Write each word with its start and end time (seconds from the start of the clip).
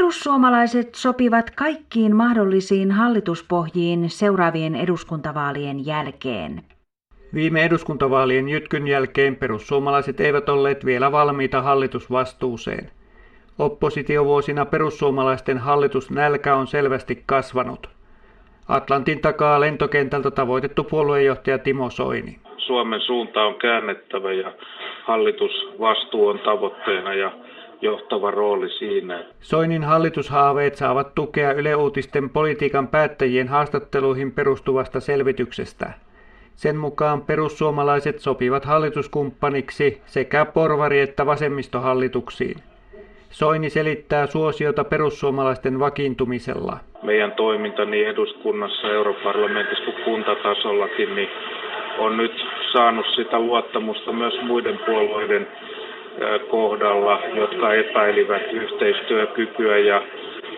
Perussuomalaiset 0.00 0.94
sopivat 0.94 1.50
kaikkiin 1.50 2.16
mahdollisiin 2.16 2.90
hallituspohjiin 2.90 4.10
seuraavien 4.10 4.74
eduskuntavaalien 4.74 5.86
jälkeen. 5.86 6.62
Viime 7.34 7.64
eduskuntavaalien 7.64 8.48
jytkyn 8.48 8.88
jälkeen 8.88 9.36
perussuomalaiset 9.36 10.20
eivät 10.20 10.48
olleet 10.48 10.84
vielä 10.84 11.12
valmiita 11.12 11.62
hallitusvastuuseen. 11.62 12.90
Oppositiovuosina 13.58 14.64
perussuomalaisten 14.64 15.58
hallitusnälkä 15.58 16.56
on 16.56 16.66
selvästi 16.66 17.22
kasvanut. 17.26 17.90
Atlantin 18.68 19.20
takaa 19.20 19.60
lentokentältä 19.60 20.30
tavoitettu 20.30 20.84
puoluejohtaja 20.84 21.58
Timo 21.58 21.90
Soini. 21.90 22.38
Suomen 22.56 23.00
suunta 23.00 23.42
on 23.42 23.54
käännettävä 23.54 24.32
ja 24.32 24.52
hallitusvastuu 25.04 26.26
on 26.26 26.38
tavoitteena 26.38 27.14
ja 27.14 27.32
johtava 27.82 28.30
rooli 28.30 28.68
siinä. 28.68 29.24
Soinin 29.40 29.84
hallitushaaveet 29.84 30.74
saavat 30.74 31.14
tukea 31.14 31.52
Yle 31.52 31.74
Uutisten 31.74 32.30
politiikan 32.30 32.88
päättäjien 32.88 33.48
haastatteluihin 33.48 34.32
perustuvasta 34.32 35.00
selvityksestä. 35.00 35.92
Sen 36.54 36.76
mukaan 36.76 37.22
perussuomalaiset 37.22 38.18
sopivat 38.18 38.64
hallituskumppaniksi 38.64 40.02
sekä 40.06 40.44
porvari- 40.44 40.98
että 41.00 41.26
vasemmistohallituksiin. 41.26 42.56
Soini 43.30 43.70
selittää 43.70 44.26
suosiota 44.26 44.84
perussuomalaisten 44.84 45.78
vakiintumisella. 45.78 46.76
Meidän 47.02 47.32
toiminta 47.32 47.84
niin 47.84 48.08
eduskunnassa, 48.08 48.88
europarlamentissa 48.88 49.84
kuin 49.84 50.04
kuntatasollakin 50.04 51.14
niin 51.14 51.28
on 51.98 52.16
nyt 52.16 52.32
saanut 52.72 53.06
sitä 53.16 53.38
luottamusta 53.38 54.12
myös 54.12 54.34
muiden 54.42 54.78
puolueiden 54.86 55.48
kohdalla, 56.50 57.20
jotka 57.34 57.74
epäilivät 57.74 58.52
yhteistyökykyä 58.52 59.78
ja, 59.78 60.02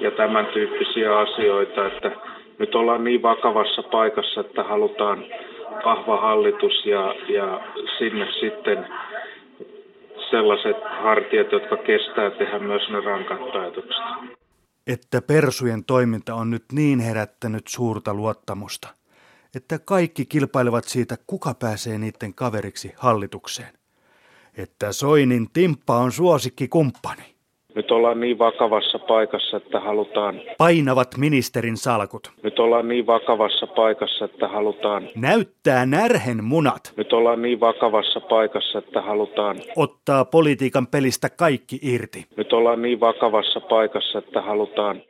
ja 0.00 0.10
tämän 0.10 0.46
tyyppisiä 0.46 1.18
asioita, 1.18 1.86
että 1.86 2.10
nyt 2.58 2.74
ollaan 2.74 3.04
niin 3.04 3.22
vakavassa 3.22 3.82
paikassa, 3.82 4.40
että 4.40 4.62
halutaan 4.62 5.24
vahva 5.84 6.20
hallitus 6.20 6.86
ja, 6.86 7.14
ja 7.28 7.60
sinne 7.98 8.26
sitten 8.40 8.86
sellaiset 10.30 10.76
hartiat, 11.02 11.52
jotka 11.52 11.76
kestää 11.76 12.30
tehdä 12.30 12.58
myös 12.58 12.82
ne 12.90 13.00
rankat 13.00 13.52
päätökset. 13.52 14.04
Että 14.86 15.22
Persujen 15.22 15.84
toiminta 15.84 16.34
on 16.34 16.50
nyt 16.50 16.64
niin 16.72 17.00
herättänyt 17.00 17.62
suurta 17.68 18.14
luottamusta, 18.14 18.88
että 19.56 19.78
kaikki 19.78 20.26
kilpailevat 20.26 20.84
siitä, 20.84 21.16
kuka 21.26 21.54
pääsee 21.54 21.98
niiden 21.98 22.34
kaveriksi 22.34 22.92
hallitukseen. 22.96 23.83
Että 24.58 24.92
Soinin 24.92 25.46
Timppa 25.52 25.96
on 25.96 26.12
suosikki 26.12 26.68
kumppani. 26.68 27.22
Nyt 27.74 27.90
ollaan 27.90 28.20
niin 28.20 28.38
vakavassa 28.38 28.98
paikassa, 28.98 29.56
että 29.56 29.80
halutaan... 29.80 30.40
Painavat 30.58 31.16
ministerin 31.16 31.76
salkut. 31.76 32.32
Nyt 32.42 32.58
ollaan 32.58 32.88
niin 32.88 33.06
vakavassa 33.06 33.66
paikassa, 33.66 34.24
että 34.24 34.48
halutaan... 34.48 35.08
Näyttää 35.14 35.86
närhen 35.86 36.44
munat. 36.44 36.92
Nyt 36.96 37.12
ollaan 37.12 37.42
niin 37.42 37.60
vakavassa 37.60 38.20
paikassa, 38.20 38.78
että 38.78 39.02
halutaan... 39.02 39.56
Ottaa 39.76 40.24
politiikan 40.24 40.86
pelistä 40.86 41.30
kaikki 41.30 41.78
irti. 41.82 42.26
Nyt 42.36 42.52
ollaan 42.52 42.82
niin 42.82 43.00
vakavassa 43.00 43.60
paikassa, 43.60 44.18
että 44.18 44.42
halutaan 44.42 45.02